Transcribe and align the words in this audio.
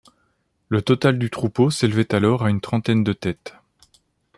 Le 0.67 0.81
total 0.81 1.19
du 1.19 1.29
troupeau 1.29 1.69
s’élevait 1.69 2.15
alors 2.15 2.41
à 2.45 2.49
une 2.49 2.59
trentaine 2.59 3.03
de 3.03 3.13
têtes. 3.13 3.53